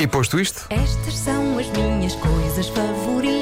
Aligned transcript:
E 0.00 0.06
posto 0.06 0.40
isto, 0.40 0.64
Estas 0.70 1.14
são 1.14 1.58
as 1.58 1.68
minhas 1.68 2.14
coisas 2.14 2.68
favoritas: 2.68 3.36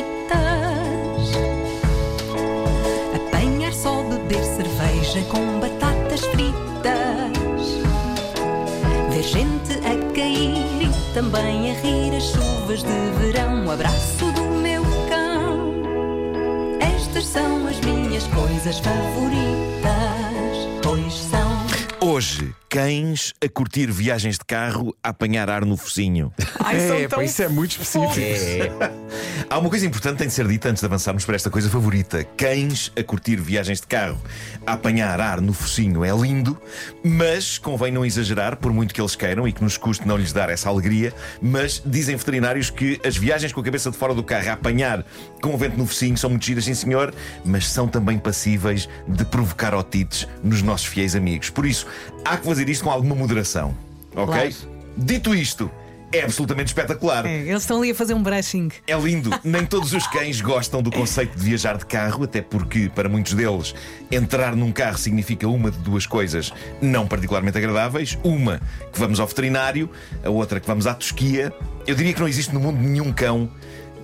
apanhar 3.15 3.73
só, 3.73 4.03
beber 4.03 4.43
cerveja 4.43 5.23
com 5.31 5.61
batatas 5.61 6.21
fritas, 6.23 7.63
ver 9.09 9.23
gente 9.23 9.75
a 9.87 10.13
cair 10.13 10.83
e 10.83 11.15
também 11.15 11.71
a 11.71 11.75
rir 11.75 12.17
as 12.17 12.25
chuvas 12.25 12.83
de 12.83 13.11
verão. 13.21 13.65
O 13.65 13.71
abraço 13.71 14.25
do 14.33 14.43
meu 14.43 14.83
cão. 15.09 15.75
Estas 16.81 17.25
são 17.25 17.69
as 17.69 17.79
minhas 17.83 18.27
coisas 18.27 18.81
favoritas, 18.81 20.59
pois 20.83 21.15
são. 21.15 21.57
Hoje, 22.01 22.53
cães 22.69 23.33
a 23.43 23.49
curtir 23.49 23.91
viagens 23.91 24.37
de 24.37 24.45
carro 24.45 24.95
a 25.03 25.09
apanhar 25.09 25.49
ar 25.49 25.65
no 25.65 25.77
focinho. 25.77 26.33
Ai, 26.61 27.05
é, 27.05 27.09
pá, 27.09 27.25
isso 27.25 27.43
é 27.43 27.49
muito 27.49 27.71
específico. 27.73 28.75
Há 29.49 29.59
uma 29.59 29.71
coisa 29.71 29.87
importante 29.87 30.13
que 30.13 30.19
tem 30.19 30.29
de 30.29 30.35
ser 30.35 30.47
dita 30.47 30.69
antes 30.69 30.81
de 30.81 30.87
avançarmos 30.87 31.25
para 31.25 31.37
esta 31.37 31.49
coisa 31.49 31.71
favorita: 31.71 32.25
cães 32.37 32.93
a 32.97 33.03
curtir 33.03 33.37
viagens 33.37 33.81
de 33.81 33.87
carro 33.87 34.21
a 34.67 34.75
apanhar 34.75 35.19
ar 35.21 35.41
no 35.41 35.53
focinho 35.53 36.05
é 36.05 36.11
lindo, 36.11 36.61
mas 37.03 37.57
convém 37.57 37.91
não 37.91 38.05
exagerar, 38.05 38.57
por 38.57 38.73
muito 38.73 38.93
que 38.93 39.01
eles 39.01 39.17
queiram 39.17 39.49
e 39.49 39.53
que 39.53 39.63
nos 39.63 39.79
custe 39.79 40.07
não 40.07 40.17
lhes 40.17 40.33
dar 40.33 40.51
essa 40.51 40.69
alegria. 40.69 41.15
Mas 41.41 41.83
dizem 41.85 42.17
veterinários 42.17 42.69
que 42.69 43.01
as 43.05 43.17
viagens 43.17 43.53
com 43.53 43.61
a 43.61 43.65
cabeça 43.65 43.91
de 43.91 43.97
fora 43.97 44.15
do 44.15 44.23
carro 44.23 44.51
a 44.51 44.53
apanhar 44.53 45.05
com 45.41 45.55
o 45.55 45.57
vento 45.57 45.79
no 45.79 45.87
focinho 45.87 46.17
são 46.19 46.31
muito 46.31 46.45
giras, 46.45 46.65
sim 46.65 46.75
senhor, 46.75 47.15
mas 47.45 47.69
são 47.69 47.89
também 47.89 48.19
passíveis 48.19 48.89
de 49.07 49.25
provocar 49.25 49.75
otites 49.75 50.29
nos 50.43 50.61
nossos 50.61 50.87
fiéis 50.87 51.17
amigos. 51.17 51.49
Por 51.49 51.65
isso, 51.65 51.87
há 52.25 52.37
que 52.37 52.45
fazer 52.45 52.58
isto 52.67 52.85
com 52.85 52.91
alguma 52.91 53.15
moderação, 53.15 53.77
ok? 54.15 54.25
Claro. 54.25 54.79
Dito 54.97 55.35
isto, 55.35 55.71
é 56.11 56.23
absolutamente 56.23 56.69
espetacular. 56.69 57.27
É, 57.27 57.41
eles 57.41 57.63
estão 57.63 57.79
ali 57.79 57.91
a 57.91 57.95
fazer 57.95 58.15
um 58.15 58.23
brushing. 58.23 58.71
É 58.87 58.97
lindo. 58.99 59.31
Nem 59.45 59.65
todos 59.67 59.93
os 59.93 60.07
cães 60.07 60.41
gostam 60.41 60.83
do 60.83 60.91
conceito 60.91 61.37
de 61.37 61.45
viajar 61.45 61.77
de 61.77 61.85
carro, 61.85 62.25
até 62.25 62.41
porque, 62.41 62.91
para 62.95 63.09
muitos 63.09 63.35
deles, 63.35 63.75
entrar 64.11 64.57
num 64.57 64.73
carro 64.73 64.97
significa 64.97 65.47
uma 65.47 65.71
de 65.71 65.79
duas 65.79 66.07
coisas 66.07 66.53
não 66.81 67.07
particularmente 67.07 67.59
agradáveis. 67.59 68.19
Uma, 68.25 68.61
que 68.93 68.99
vamos 68.99 69.21
ao 69.21 69.27
veterinário, 69.27 69.91
a 70.25 70.31
outra, 70.31 70.59
que 70.61 70.67
vamos 70.67 70.87
à 70.87 70.95
tosquia. 70.95 71.53
Eu 71.87 71.95
diria 71.95 72.15
que 72.15 72.21
não 72.21 72.29
existe 72.29 72.55
no 72.55 72.61
mundo 72.61 72.79
nenhum 72.81 73.13
cão 73.13 73.51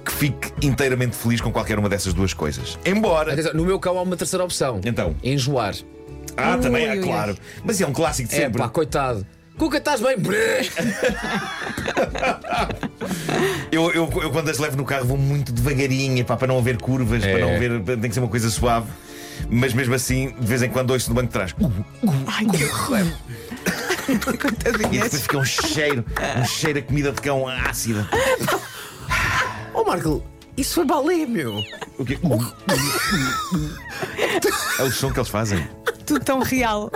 que 0.04 0.12
fique 0.12 0.52
inteiramente 0.60 1.16
feliz 1.16 1.40
com 1.40 1.50
qualquer 1.50 1.78
uma 1.78 1.88
dessas 1.88 2.12
duas 2.12 2.34
coisas. 2.34 2.78
Embora. 2.84 3.32
Atenção, 3.32 3.54
no 3.54 3.64
meu 3.64 3.80
cão 3.80 3.98
há 3.98 4.02
uma 4.02 4.16
terceira 4.16 4.44
opção. 4.44 4.80
Então. 4.84 5.16
Enjoar. 5.22 5.74
Ah, 6.36 6.56
também 6.58 6.90
ui. 6.90 7.00
claro. 7.00 7.36
Mas 7.64 7.80
é 7.80 7.86
um 7.86 7.92
clássico 7.92 8.28
de 8.28 8.34
É 8.34 8.38
sempre. 8.40 8.58
pá, 8.62 8.68
coitado. 8.68 9.26
Cuca, 9.58 9.78
estás 9.78 10.00
bem? 10.00 10.16
Eu, 13.70 13.90
eu, 13.92 14.08
eu 14.22 14.30
quando 14.30 14.48
as 14.48 14.58
levo 14.58 14.76
no 14.76 14.84
carro 14.84 15.04
vou 15.04 15.16
muito 15.18 15.52
devagarinho 15.52 16.24
pá, 16.24 16.36
para 16.36 16.46
não 16.48 16.58
haver 16.58 16.76
curvas, 16.76 17.22
É. 17.24 17.32
para 17.32 17.40
não 17.46 17.54
haver. 17.54 17.82
Tem 17.84 18.08
que 18.08 18.12
ser 18.14 18.20
uma 18.20 18.28
coisa 18.28 18.48
suave. 18.50 18.86
Mas 19.50 19.72
mesmo 19.74 19.94
assim, 19.94 20.32
de 20.38 20.46
vez 20.46 20.62
em 20.62 20.68
quando 20.70 20.90
ouço 20.92 21.08
do 21.08 21.14
banco 21.14 21.26
de 21.26 21.32
trás. 21.32 21.52
Uh, 21.52 21.84
Ai, 22.28 22.44
que 22.46 22.64
horror. 22.64 23.00
e 24.08 24.98
depois 24.98 25.22
fica 25.22 25.38
um 25.38 25.44
cheiro, 25.44 26.04
um 26.40 26.44
cheiro 26.44 26.78
a 26.78 26.82
comida 26.82 27.10
de 27.12 27.20
cão 27.20 27.46
ácida. 27.48 28.08
Oh, 29.72 29.82
Marco, 29.84 30.22
isso 30.56 30.74
foi 30.76 30.84
balé, 30.84 31.26
meu. 31.26 31.64
O 31.98 32.04
quê? 32.04 32.16
É 34.78 34.82
o 34.82 34.92
som 34.92 35.10
que 35.12 35.18
eles 35.18 35.28
fazem. 35.28 35.66
Tudo 36.06 36.24
tão 36.24 36.40
real. 36.40 36.90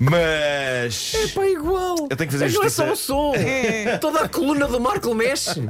Mas. 0.00 1.12
Pá, 1.34 1.46
igual. 1.46 1.94
Eu 2.08 2.16
tenho 2.16 2.30
que 2.30 2.38
fazer 2.38 2.50
Não 2.52 2.62
é 2.62 2.64
justiça. 2.64 2.86
só 2.86 2.92
o 2.92 2.96
som. 2.96 3.34
É. 3.40 3.98
Toda 3.98 4.22
a 4.22 4.28
coluna 4.28 4.66
do 4.66 4.80
Marco 4.80 5.14
mexe. 5.14 5.60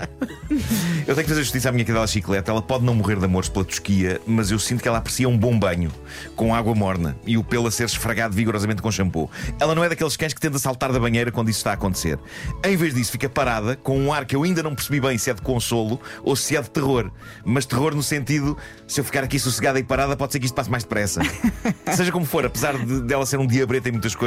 Eu 1.07 1.15
tenho 1.15 1.17
que 1.17 1.29
fazer 1.29 1.43
justiça 1.43 1.69
à 1.69 1.73
minha 1.73 1.85
cadela 1.85 2.07
chiclete. 2.07 2.49
Ela 2.49 2.63
pode 2.63 2.85
não 2.85 2.95
morrer 2.95 3.17
de 3.17 3.25
amores 3.25 3.49
pela 3.49 3.65
tosquia, 3.65 4.21
mas 4.27 4.51
eu 4.51 4.59
sinto 4.59 4.83
que 4.83 4.89
ela 4.89 4.99
aprecia 4.99 5.29
um 5.29 5.37
bom 5.37 5.59
banho 5.59 5.91
com 6.37 6.55
água 6.55 6.75
morna 6.75 7.17
e 7.27 7.37
o 7.37 7.43
pelo 7.45 7.67
a 7.67 7.71
ser 7.71 7.85
esfregado 7.85 8.35
vigorosamente 8.35 8.81
com 8.81 8.91
shampoo. 8.91 9.31
Ela 9.59 9.75
não 9.75 9.83
é 9.83 9.89
daqueles 9.89 10.17
cães 10.17 10.33
que 10.33 10.41
tende 10.41 10.57
a 10.57 10.59
saltar 10.59 10.93
da 10.93 11.01
banheira 11.01 11.33
quando 11.33 11.49
isso 11.49 11.59
está 11.59 11.71
a 11.71 11.75
acontecer. 11.75 12.19
Em 12.65 12.77
vez 12.77 12.95
disso, 12.95 13.11
fica 13.13 13.29
parada 13.29 13.75
com 13.77 13.99
um 13.99 14.13
ar 14.13 14.25
que 14.25 14.37
eu 14.37 14.43
ainda 14.45 14.63
não 14.63 14.75
percebi 14.75 15.01
bem 15.01 15.19
se 15.19 15.31
é 15.31 15.35
de 15.35 15.43
consolo 15.43 16.01
ou 16.23 16.37
se 16.37 16.57
é 16.57 16.63
de 16.63 16.71
terror. 16.71 17.11
Mas 17.45 17.67
terror 17.67 17.95
no 17.95 18.03
sentido, 18.03 18.57
se 18.87 19.01
eu 19.01 19.05
ficar 19.05 19.25
aqui 19.25 19.39
sossegada 19.39 19.79
e 19.79 19.83
parada, 19.85 20.17
pode 20.17 20.33
ser 20.33 20.39
que 20.39 20.47
isto 20.47 20.55
passe 20.55 20.71
mais 20.71 20.85
depressa. 20.85 21.21
Seja 21.95 22.13
como 22.13 22.25
for, 22.25 22.45
apesar 22.45 22.77
de 22.79 23.01
dela 23.03 23.27
ser 23.27 23.39
um 23.39 23.47
diabreta 23.47 23.89
em 23.89 23.93
muitas 23.93 24.15
coisas, 24.15 24.20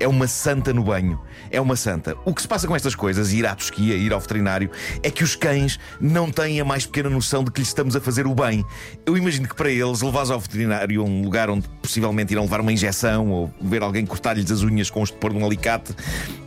é 0.00 0.08
uma 0.08 0.26
santa 0.26 0.72
no 0.72 0.84
banho. 0.84 1.20
É 1.50 1.60
uma 1.60 1.76
santa. 1.76 2.16
O 2.24 2.34
que 2.34 2.42
se 2.42 2.48
passa 2.48 2.66
com 2.66 2.74
estas 2.74 2.94
coisas, 2.94 3.32
ir 3.32 3.46
à 3.46 3.54
tosquia, 3.54 3.94
ir 3.94 4.12
ao 4.12 4.20
veterinário, 4.20 4.70
é 5.02 5.10
que 5.10 5.24
os 5.24 5.34
cães 5.34 5.78
não 6.00 6.30
têm 6.30 6.60
a 6.60 6.64
mais 6.64 6.86
pequena 6.86 7.10
noção 7.10 7.44
de 7.44 7.50
que 7.50 7.60
lhes 7.60 7.68
estamos 7.68 7.96
a 7.96 8.00
fazer 8.00 8.26
o 8.26 8.34
bem. 8.34 8.64
Eu 9.04 9.16
imagino 9.16 9.48
que 9.48 9.54
para 9.54 9.70
eles, 9.70 10.02
levares 10.02 10.30
ao 10.30 10.40
veterinário 10.40 11.00
a 11.00 11.04
um 11.04 11.22
lugar 11.22 11.50
onde 11.50 11.68
possivelmente 11.82 12.32
irão 12.32 12.44
levar 12.44 12.60
uma 12.60 12.72
injeção 12.72 13.30
ou 13.30 13.52
ver 13.60 13.82
alguém 13.82 14.06
cortar-lhes 14.06 14.50
as 14.50 14.62
unhas 14.62 14.90
com 14.90 15.00
o 15.00 15.04
estupor 15.04 15.32
de 15.32 15.38
um 15.38 15.44
alicate, 15.44 15.94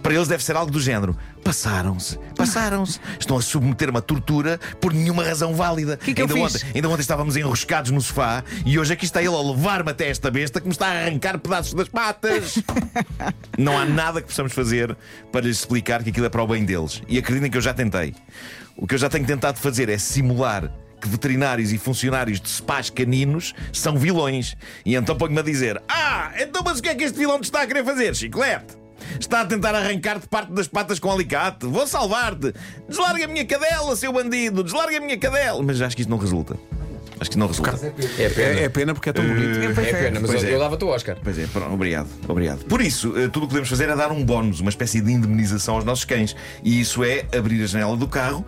para 0.02 0.14
eles 0.14 0.28
deve 0.28 0.44
ser 0.44 0.56
algo 0.56 0.72
do 0.72 0.80
género. 0.80 1.16
Passaram-se, 1.48 2.20
passaram-se. 2.36 3.00
Estão 3.18 3.38
a 3.38 3.42
submeter-me 3.42 3.98
a 3.98 4.02
tortura 4.02 4.60
por 4.82 4.94
nenhuma 4.94 5.24
razão 5.24 5.54
válida. 5.56 5.96
Que 5.96 6.14
que 6.14 6.22
ainda, 6.22 6.36
ontem, 6.36 6.62
ainda 6.76 6.90
ontem 6.90 7.00
estávamos 7.00 7.38
enroscados 7.38 7.90
no 7.90 8.02
sofá 8.02 8.44
e 8.66 8.78
hoje 8.78 8.92
aqui 8.92 9.06
está 9.06 9.22
ele 9.22 9.34
a 9.34 9.40
levar-me 9.40 9.90
até 9.90 10.10
esta 10.10 10.30
besta 10.30 10.60
que 10.60 10.68
me 10.68 10.74
está 10.74 10.88
a 10.88 11.06
arrancar 11.06 11.40
pedaços 11.40 11.74
das 11.74 11.88
patas. 11.88 12.62
Não 13.58 13.78
há 13.80 13.86
nada 13.86 14.22
que 14.22 14.28
possamos 14.28 14.52
fazer 14.52 14.94
para 15.32 15.46
lhes 15.46 15.60
explicar 15.60 16.04
que 16.04 16.10
aquilo 16.10 16.26
é 16.26 16.30
para 16.30 16.44
o 16.44 16.48
bem 16.48 16.66
deles. 16.66 17.02
E 17.08 17.18
acreditem 17.18 17.50
que 17.50 17.58
eu 17.58 17.62
já 17.62 17.74
tentei. 17.74 18.14
O 18.76 18.86
que 18.86 18.96
eu 18.96 19.00
já 19.00 19.08
tenho 19.08 19.26
tentado 19.26 19.58
fazer 19.58 19.88
é 19.88 19.98
simular 19.98 20.70
que 21.00 21.08
veterinários 21.08 21.72
e 21.72 21.78
funcionários 21.78 22.42
de 22.42 22.50
spas 22.50 22.90
caninos 22.90 23.56
são 23.72 23.96
vilões. 23.96 24.58
E 24.86 24.98
então 24.98 25.16
ponho-me 25.16 25.40
a 25.40 25.44
dizer: 25.44 25.82
Ah, 25.88 26.30
então 26.38 26.62
mas 26.62 26.80
o 26.80 26.84
que 26.84 26.90
é 26.90 26.96
que 26.96 27.06
este 27.06 27.18
vilão 27.18 27.40
te 27.40 27.46
está 27.46 27.62
a 27.62 27.68
querer 27.68 27.86
fazer, 27.86 28.14
chiclete? 28.14 28.87
Está 29.20 29.42
a 29.42 29.46
tentar 29.46 29.76
arrancar-te 29.76 30.28
parte 30.28 30.52
das 30.52 30.68
patas 30.68 31.00
com 31.00 31.12
alicate. 31.12 31.66
Vou 31.66 31.88
salvar-te. 31.88 32.54
Deslarga 32.88 33.26
a 33.26 33.28
minha 33.28 33.46
cadela, 33.46 33.96
seu 33.96 34.12
bandido. 34.12 34.64
Deslarga 34.64 34.98
a 34.98 35.02
minha 35.02 35.18
cadela. 35.18 35.62
Mas 35.64 35.82
acho 35.82 35.96
que 35.96 36.02
isto 36.02 36.10
não 36.10 36.18
resulta. 36.18 36.58
Acho 37.20 37.32
que 37.32 37.38
não 37.38 37.48
resulta. 37.48 37.94
É 38.18 38.30
pena. 38.30 38.60
É, 38.60 38.64
é 38.64 38.70
pena 38.70 38.94
porque 38.94 39.10
é 39.10 39.14
tão 39.14 39.26
bonito. 39.26 39.60
É 39.60 39.74
pena, 39.74 40.20
mas 40.20 40.32
Pois 40.32 40.44
eu, 40.44 40.50
é. 40.50 40.54
eu 40.54 40.60
dava-te 40.60 40.84
o 40.84 40.88
Oscar. 40.88 41.18
Pois 41.24 41.38
é, 41.40 41.48
pronto, 41.48 41.74
obrigado, 41.74 42.08
obrigado. 42.28 42.66
Por 42.66 42.82
isso, 42.82 43.14
eh, 43.18 43.28
tudo 43.28 43.44
o 43.44 43.48
que 43.48 43.54
podemos 43.54 43.70
fazer 43.70 43.90
é 43.90 43.96
dar 43.96 44.12
um 44.12 44.24
bónus, 44.24 44.60
uma 44.60 44.70
espécie 44.70 45.02
de 45.02 45.12
indemnização 45.12 45.76
aos 45.76 45.84
nossos 45.84 46.06
cães. 46.06 46.36
E 46.64 46.80
isso 46.80 47.04
é 47.04 47.26
abrir 47.36 47.64
a 47.64 47.68
janela 47.68 47.96
do 47.98 48.08
carro, 48.08 48.46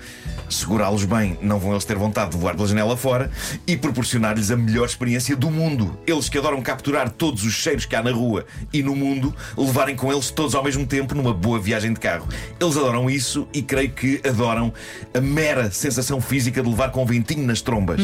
segurá-los 0.50 1.06
bem, 1.06 1.38
não 1.42 1.60
vão 1.60 1.72
eles 1.72 1.86
ter 1.86 1.98
vontade 1.98 2.32
de 2.32 2.38
voar 2.38 2.56
pela 2.56 2.68
janela 2.68 2.96
fora, 2.96 3.32
e 3.66 3.76
proporcionar-lhes 3.76 4.52
a 4.52 4.58
melhor 4.58 4.86
experiência 4.86 5.36
do 5.36 5.50
mundo. 5.50 5.98
Eles 6.06 6.30
que 6.30 6.38
adoram 6.38 6.62
capturar 6.62 7.10
todos 7.10 7.44
os 7.44 7.54
cheiros 7.54 7.86
que 7.86 7.96
há 7.96 8.04
na 8.04 8.12
rua 8.12 8.46
e 8.72 8.84
no 8.84 8.96
mundo, 8.96 9.34
levarem 9.58 9.96
com 9.96 10.12
eles 10.12 10.30
todos 10.30 10.56
ao 10.56 10.64
mesmo 10.64 10.86
tempo 10.86 11.16
numa 11.16 11.34
boa 11.34 11.60
viagem 11.60 11.94
de 11.94 12.00
carro. 12.00 12.28
Eles 12.60 12.78
adoram 12.78 13.10
isso 13.10 13.48
e 13.54 13.62
creio 13.62 13.90
que 13.90 14.22
adoram 14.28 14.72
a 15.14 15.22
mera 15.22 15.72
sensação 15.72 16.22
física 16.22 16.62
de 16.62 16.70
levar 16.70 16.92
com 16.92 17.06
ventinho 17.06 17.46
nas 17.46 17.62
trombas. 17.62 18.02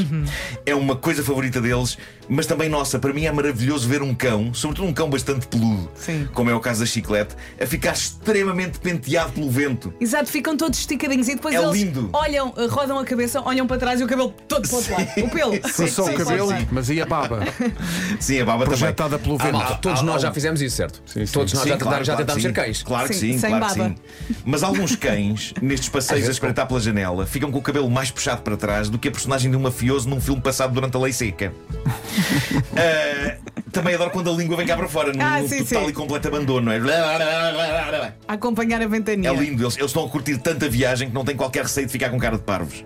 É 0.66 0.76
uma 0.76 0.96
coisa 0.96 1.24
favorita 1.24 1.60
deles, 1.62 1.98
mas 2.30 2.46
também 2.46 2.70
nossa. 2.70 3.00
Para 3.00 3.14
mim 3.14 3.26
é 3.26 3.32
maravilhoso 3.32 3.88
ver 3.88 4.02
um 4.02 4.14
cão, 4.14 4.54
sobretudo 4.54 4.88
um 4.88 4.94
cão 4.94 5.10
bastante 5.10 5.48
peludo, 5.48 5.90
Sim. 5.96 6.28
como 6.34 6.50
é 6.50 6.54
o 6.56 6.60
caso 6.60 6.82
da 6.82 6.86
chiclete, 6.86 7.36
a 7.60 7.66
ficar 7.66 7.94
extremamente 7.94 8.80
penteado 8.80 9.34
pelo 9.34 9.50
vento. 9.50 9.94
Exato, 10.00 10.30
ficam 10.30 10.56
todos 10.58 10.80
esticadinhos 10.80 11.28
e 11.28 11.36
depois 11.36 11.56
É 11.56 11.60
eles 11.60 11.72
lindo. 11.74 12.10
olham, 12.14 12.54
eh, 12.58 12.66
rodam 12.68 12.98
a 13.00 13.06
cabeça, 13.06 13.42
olham 13.42 13.66
para 13.68 13.78
trás 13.78 14.00
e 14.02 14.04
o 14.04 14.08
cabelo 14.08 14.34
todo 14.48 14.68
para 14.68 14.74
o 14.74 14.78
outro 14.78 14.94
lado. 14.94 15.08
O 15.18 15.30
pelo. 15.30 15.52
Não 15.80 15.88
só 15.88 16.04
o 16.04 16.08
Sim, 16.08 16.14
cabelo, 16.16 16.50
sim, 16.50 16.58
sim. 16.60 16.68
mas 16.72 16.90
e 16.90 17.02
a 17.02 17.06
baba? 17.06 17.40
Sim, 18.20 18.42
a 18.42 18.46
baba 18.46 18.66
Projetada 18.66 19.18
também. 19.20 19.38
pelo 19.38 19.42
Ah, 19.42 19.44
vento. 19.46 19.56
ah, 19.56 19.60
Malta, 19.70 19.76
todos 19.82 20.00
ah, 20.00 20.04
nós 20.04 20.16
ah, 20.18 20.28
já 20.28 20.34
fizemos 20.34 20.62
isso, 20.62 20.76
certo? 20.78 21.02
Sim, 21.06 21.26
sim. 21.26 21.32
Todos 21.34 21.54
nós 21.54 21.64
Sim, 21.64 21.70
já, 21.70 21.78
claro, 21.78 22.04
já 22.04 22.14
claro 22.14 22.26
tentámos 22.26 22.36
que 22.36 22.42
ser 22.42 22.48
sim. 22.48 22.54
cães. 22.54 22.84
Claro 22.84 23.08
que 23.08 23.14
Sim, 23.14 23.34
sim, 23.34 23.40
sem 23.40 23.50
claro 23.52 23.66
que 23.74 23.78
baba. 23.80 23.90
sim. 23.90 24.36
Mas 24.46 24.64
alguns 24.64 24.96
cães, 24.96 25.54
nestes 25.62 25.90
passeios 25.90 26.28
a 26.28 26.32
espreitar 26.32 26.68
pela 26.68 26.80
janela, 26.80 27.26
ficam 27.26 27.52
com 27.52 27.60
o 27.60 27.62
cabelo 27.62 27.90
mais 27.90 28.10
puxado 28.12 28.42
para 28.42 28.58
trás 28.58 28.90
do 28.90 28.98
que 28.98 29.08
a 29.08 29.12
personagem 29.12 29.52
de 29.52 29.58
um 29.58 29.62
mafioso 29.62 30.10
num 30.10 30.20
filme 30.22 30.42
passado 30.46 30.74
durante 30.74 30.96
a 30.96 31.00
lei 31.00 31.12
seca. 31.12 31.52
Ah, 32.78 33.38
também 33.72 33.96
adoro 33.96 34.10
quando 34.12 34.30
a 34.30 34.34
língua 34.34 34.58
vem 34.58 34.66
cá 34.68 34.76
para 34.78 34.88
fora, 34.88 35.12
num, 35.14 35.22
Ah, 35.22 35.42
sim, 35.48 35.64
total 35.64 35.84
sim. 35.84 35.90
e 35.90 35.94
completo 35.94 36.28
abandono. 36.28 36.72
É, 36.72 36.80
A 38.28 38.34
acompanhar 38.34 38.82
a 38.82 38.88
ventania. 38.88 39.30
é 39.30 39.34
lindo, 39.34 39.64
eles, 39.64 39.76
eles 39.78 39.88
estão 39.90 40.06
a 40.06 40.10
curtir 40.10 40.38
tanta 40.38 40.68
viagem 40.70 41.10
que 41.10 41.14
não 41.14 41.24
têm 41.26 41.36
qualquer 41.36 41.64
receio 41.64 41.86
de 41.86 41.92
ficar 41.92 42.10
com 42.10 42.18
cara 42.20 42.38
de 42.38 42.44
parvos. 42.44 42.84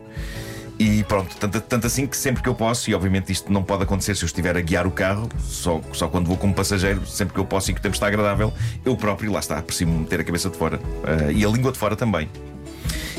E 0.79 1.03
pronto, 1.03 1.35
tanto, 1.37 1.59
tanto 1.61 1.87
assim 1.87 2.07
que 2.07 2.15
sempre 2.15 2.41
que 2.41 2.47
eu 2.47 2.55
posso, 2.55 2.89
e 2.89 2.95
obviamente 2.95 3.31
isto 3.31 3.51
não 3.51 3.61
pode 3.61 3.83
acontecer 3.83 4.15
se 4.15 4.23
eu 4.23 4.27
estiver 4.27 4.55
a 4.55 4.61
guiar 4.61 4.87
o 4.87 4.91
carro, 4.91 5.27
só, 5.39 5.81
só 5.91 6.07
quando 6.07 6.27
vou 6.27 6.37
como 6.37 6.53
passageiro, 6.53 7.05
sempre 7.05 7.33
que 7.33 7.39
eu 7.39 7.45
posso 7.45 7.69
e 7.69 7.73
que 7.73 7.79
o 7.79 7.83
tempo 7.83 7.95
está 7.95 8.07
agradável, 8.07 8.53
eu 8.85 8.95
próprio, 8.95 9.31
lá 9.31 9.39
está, 9.39 9.57
aprecio-me 9.57 9.99
meter 9.99 10.21
a 10.21 10.23
cabeça 10.23 10.49
de 10.49 10.57
fora 10.57 10.79
ah, 11.03 11.31
e 11.31 11.43
a 11.43 11.49
língua 11.49 11.71
de 11.73 11.77
fora 11.77 11.97
também. 11.97 12.29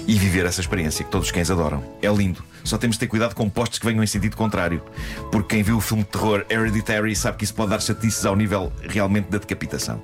E 0.07 0.19
viver 0.19 0.47
essa 0.47 0.61
experiência 0.61 1.05
que 1.05 1.11
todos 1.11 1.29
os 1.29 1.33
cães 1.33 1.51
adoram. 1.51 1.85
É 2.03 2.09
lindo. 2.09 2.43
Só 2.65 2.77
temos 2.77 2.97
de 2.97 3.01
ter 3.01 3.07
cuidado 3.07 3.35
com 3.35 3.49
postos 3.49 3.79
que 3.79 3.87
venham 3.87 4.03
em 4.03 4.07
sentido 4.07 4.37
contrário. 4.37 4.83
Porque 5.31 5.57
quem 5.57 5.63
viu 5.63 5.77
o 5.77 5.81
filme 5.81 6.03
de 6.03 6.11
terror 6.11 6.45
Hereditary 6.49 7.15
sabe 7.15 7.39
que 7.39 7.45
isso 7.45 7.55
pode 7.55 7.71
dar 7.71 7.81
chatices 7.81 8.25
ao 8.25 8.37
nível 8.37 8.73
realmente 8.89 9.31
da 9.31 9.39
decapitação. 9.39 10.01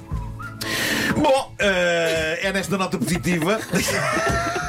Bom, 1.17 1.55
eh, 1.59 2.41
é 2.43 2.53
nesta 2.53 2.77
nota 2.77 2.99
positiva. 2.99 3.61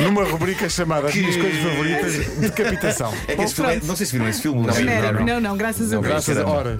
Numa 0.00 0.24
rubrica 0.24 0.68
chamada 0.68 1.06
As 1.08 1.12
Que- 1.12 1.20
minhas 1.20 1.36
coisas 1.36 1.62
favoritas, 1.62 2.26
decapitação. 2.38 3.14
É 3.28 3.36
que 3.36 3.42
esse 3.42 3.54
filme 3.54 3.72
é- 3.74 3.80
não 3.84 3.96
sei 3.96 4.06
se 4.06 4.12
viram 4.12 4.28
esse 4.28 4.42
filme. 4.42 4.66
Não, 4.66 4.74
vi, 4.74 4.84
não, 4.84 5.24
Não, 5.24 5.40
não, 5.40 5.56
graças 5.56 5.86
a 5.88 5.90
Deus. 5.90 6.06
graças 6.06 6.36
a 6.38 6.46
hora. 6.46 6.78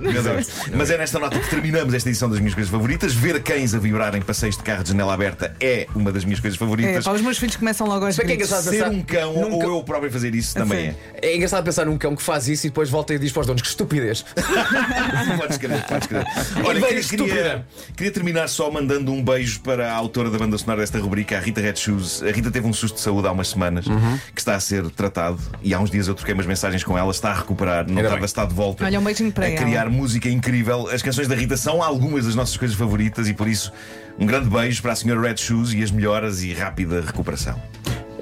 Mas 0.75 0.91
é 0.91 0.99
nesta 0.99 1.19
nota 1.19 1.39
que 1.39 1.49
terminamos 1.49 1.95
esta 1.95 2.09
edição 2.09 2.29
das 2.29 2.39
minhas 2.41 2.55
coisas 2.55 2.71
favoritas. 2.71 3.15
Ver 3.15 3.43
cães 3.43 3.75
a 3.75 3.79
vibrar 3.79 4.15
em 4.15 4.21
passeios 4.23 4.57
de 4.57 4.63
carro 4.63 4.83
de 4.83 4.91
janela 4.91 5.15
aberta 5.15 5.55
é 5.61 5.87
uma 5.95 6.11
das 6.13 6.25
minhas 6.25 6.41
coisas 6.41 6.57
É, 6.57 6.61
favoritas. 6.61 7.05
pá, 7.05 7.13
os 7.13 7.21
meus 7.21 7.39
filhos 7.39 7.57
começam 7.57 7.87
logo 7.87 8.05
aos 8.05 8.19
é 8.19 8.25
gritos. 8.25 8.47
engraçado 8.49 8.71
Ser 8.75 8.89
um 8.89 9.01
cão 9.03 9.33
num 9.35 9.53
ou 9.53 9.59
cão- 9.61 9.77
eu 9.77 9.83
próprio 9.85 10.11
fazer 10.11 10.35
isso 10.35 10.55
também 10.55 10.91
Sim. 10.93 10.97
é. 11.15 11.29
É 11.31 11.37
engraçado 11.37 11.65
pensar 11.65 11.87
num 11.87 11.97
cão 11.99 12.15
que 12.17 12.23
faz 12.23 12.49
isso 12.49 12.67
e 12.67 12.71
depois 12.71 12.91
volta 12.91 13.15
e 13.15 13.19
diz 13.19 13.33
para 13.33 13.41
os 13.43 13.47
donos 13.47 13.63
que 13.63 13.69
estupidez. 13.69 14.25
Podes 15.39 15.59
crer, 15.59 15.83
podes 15.87 16.07
crer. 16.09 16.25
Olha, 16.65 16.81
queria, 16.81 17.01
estúpida. 17.01 17.27
queria, 17.35 17.67
queria 17.97 18.13
terminar 18.13 18.49
só 18.49 18.71
mandando 18.71 19.13
um 19.13 19.23
beijo 19.23 19.61
para 19.61 19.91
a 19.93 19.95
autora 19.95 20.31
da 20.31 20.39
banda 20.39 20.57
sonora 20.59 20.81
desta 20.81 20.99
rubrica, 20.99 21.37
a 21.37 21.41
Rita 21.41 21.61
Red 21.61 21.77
Shoes. 21.77 22.23
A 22.23 22.31
Rita 22.31 22.51
teve 22.51 22.67
um 22.67 22.73
susto 22.73 22.97
de 22.97 23.01
saúde 23.05 23.29
há 23.29 23.33
umas 23.33 23.49
semanas 23.49 23.87
que 24.35 24.41
está 24.41 24.55
a 24.55 24.61
ser 24.61 24.89
tratado 24.91 25.39
e 25.62 25.73
há 25.73 25.79
uns 25.81 25.91
dias 25.91 26.09
eu 26.09 26.15
troquei 26.15 26.35
umas 26.35 26.47
mensagens 26.47 26.83
com 26.83 26.97
ela. 26.99 27.11
Está 27.11 27.31
a 27.31 27.35
recuperar, 27.35 27.87
não 27.89 28.03
bem. 28.03 28.25
está 28.25 28.45
de 28.45 28.55
volta. 28.55 28.85
Olha, 28.85 28.99
um 28.99 29.05
beijinho 29.05 29.33
para 29.33 29.47
a 29.47 29.51
ela. 29.51 29.59
criar 29.65 29.89
música 29.89 30.29
incrível. 30.29 30.89
As 30.89 31.03
canções 31.03 31.29
da 31.29 31.35
Rita 31.35 31.56
são 31.56 31.83
algumas 31.83 32.27
das 32.27 32.35
nossas 32.35 32.56
coisas 32.56 32.77
favoritas 32.77 33.29
e 33.29 33.35
por 33.35 33.49
isso 33.49 33.73
um 34.19 34.27
grande 34.27 34.49
beijo 34.49 34.83
para 34.83 34.93
a 34.93 34.97
senhora 34.97 35.21
Red 35.21 35.37
Shoes 35.37 35.73
e 35.73 35.83
as 35.83 35.91
melhoras 35.91 36.43
e 36.43 36.53
rápida 36.53 37.01
recuperação. 37.01 37.61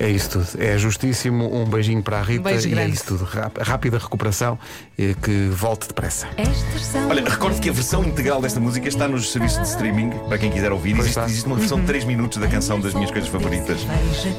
É 0.03 0.11
isso 0.11 0.31
tudo. 0.31 0.49
É 0.59 0.77
justíssimo. 0.77 1.55
Um 1.55 1.65
beijinho 1.65 2.03
para 2.03 2.19
a 2.19 2.23
Rita 2.23 2.41
Um 2.41 2.43
beijo 2.43 2.69
e 2.69 2.77
é 2.77 2.89
isso 2.89 3.05
tudo. 3.05 3.25
Ráp- 3.25 3.57
Rápida 3.63 3.99
recuperação 3.99 4.59
e 4.99 5.15
que 5.15 5.49
volte 5.51 5.87
depressa. 5.87 6.27
Olha, 7.09 7.23
recordo 7.25 7.61
que 7.61 7.71
a 7.71 7.73
versão 7.73 8.03
integral 8.05 8.43
desta 8.43 8.59
música 8.59 8.89
está 8.89 9.07
nos 9.07 9.31
serviços 9.31 9.61
de 9.63 9.69
streaming, 9.69 10.11
para 10.29 10.39
quem 10.39 10.51
quiser 10.51 10.73
ouvir. 10.73 10.99
Existe, 10.99 11.21
existe 11.21 11.47
uma 11.47 11.55
versão 11.57 11.79
de 11.81 11.87
3 11.87 12.05
minutos 12.05 12.39
da 12.39 12.49
canção 12.49 12.81
das 12.81 12.95
minhas 12.95 13.13
coisas 13.13 13.31
favoritas 13.31 13.87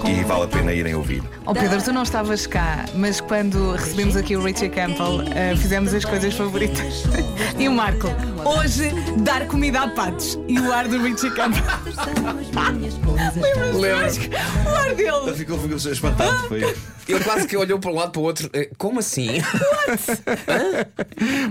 e 0.06 0.24
vale 0.26 0.44
a 0.44 0.48
pena 0.48 0.74
irem 0.74 0.96
ouvir. 0.96 1.24
Oh 1.46 1.54
Pedro, 1.54 1.82
tu 1.82 1.94
não 1.94 2.04
estavas 2.04 2.46
cá, 2.46 2.84
mas 2.96 3.22
quando 3.22 3.72
recebemos 3.72 4.18
aqui 4.18 4.36
o 4.36 4.44
Richie 4.44 4.68
Campbell, 4.70 5.22
eh, 5.34 5.56
fizemos 5.56 5.94
as 5.94 6.04
coisas 6.04 6.34
favoritas. 6.34 7.04
e 7.58 7.70
o 7.70 7.72
Marco, 7.72 8.08
hoje 8.44 8.92
dar 9.20 9.48
comida 9.48 9.82
a 9.84 9.88
patos. 9.88 10.38
E 10.48 10.60
o 10.60 10.74
ar 10.74 10.88
do 10.90 11.02
Richie 11.02 11.32
Campbell. 11.32 11.64
Lembras? 13.74 14.18
O 14.66 14.76
ar 14.76 14.94
Ele 15.54 15.62
ficou, 15.78 15.92
espantado. 15.92 16.48
Foi. 16.48 16.62
Ele 17.08 17.20
quase 17.24 17.48
que 17.48 17.58
olhou 17.58 17.80
para 17.80 17.92
um 17.92 17.96
lado 17.96 18.12
para 18.12 18.22
o 18.22 18.24
outro. 18.24 18.50
eh, 18.54 18.70
Como 18.78 19.00
assim? 19.00 19.28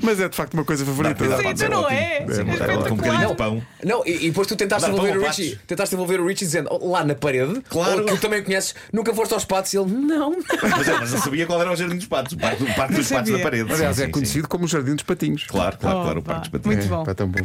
Mas 0.03 0.21
é 0.21 0.29
de 0.29 0.37
facto 0.37 0.55
uma 0.55 0.65
coisa 0.65 0.85
favorita. 0.85 1.15
comida 1.17 1.35
a 1.35 1.39
Sim, 1.39 1.45
patos 1.45 1.61
tu 1.61 1.65
era 1.67 1.75
não 1.77 1.89
é? 1.91 1.95
É, 1.95 2.23
É 2.23 2.89
com 2.89 2.95
um 2.95 2.97
bocadinho 2.97 3.29
de 3.29 3.35
pão. 3.35 3.63
Não, 3.85 4.03
e, 4.07 4.11
e 4.27 4.29
depois 4.29 4.47
tu 4.47 4.57
tentaste 4.57 4.89
envolver 4.89 5.17
o 5.19 5.23
Richie. 5.27 5.59
Tentaste 5.67 5.95
envolver 5.95 6.21
o 6.21 6.27
Richie 6.27 6.47
dizendo 6.47 6.69
"Oh, 6.71 6.91
lá 6.93 7.05
na 7.05 7.15
parede. 7.15 7.61
Claro. 7.69 8.01
ou 8.01 8.05
que 8.07 8.11
tu 8.13 8.21
também 8.21 8.43
conheces, 8.43 8.75
nunca 8.93 9.15
foste 9.15 9.35
aos 9.35 9.45
patos 9.45 9.73
e 9.75 9.79
ele, 9.79 9.91
não. 9.93 10.37
Mas, 10.63 10.89
é, 10.89 10.99
mas 10.99 11.13
eu 11.13 11.19
sabia 11.21 11.47
qual 11.47 11.61
era 11.61 11.71
o 11.73 11.77
jardim 11.77 11.97
dos 11.97 12.07
patos, 12.07 12.33
o 12.33 12.39
parque, 12.39 12.63
o 12.63 12.75
parque 12.75 12.95
dos 12.95 13.09
patos 13.09 13.33
da 13.33 13.39
parede. 13.39 13.73
Aliás, 13.73 13.97
Sim, 13.97 14.03
é 14.03 14.07
sim, 14.07 14.11
conhecido 14.11 14.49
como 14.49 14.65
o 14.65 14.69
Jardim 14.69 14.95
dos 14.95 15.05
Patinhos. 15.05 15.45
Claro, 15.47 15.77
claro, 15.79 15.99
Oh, 15.99 16.03
claro, 16.03 16.19
o 16.21 16.23
parque 16.23 16.41
dos 16.43 16.49
patinhos. 16.51 16.77
Muito 16.77 16.93
É, 16.93 16.97
bom. 16.97 17.05
pá, 17.05 17.15
tão 17.15 17.29
bom. 17.29 17.41